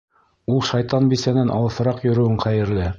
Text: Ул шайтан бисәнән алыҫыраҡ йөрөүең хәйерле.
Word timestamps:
Ул 0.53 0.63
шайтан 0.69 1.11
бисәнән 1.13 1.55
алыҫыраҡ 1.59 2.05
йөрөүең 2.09 2.45
хәйерле. 2.47 2.87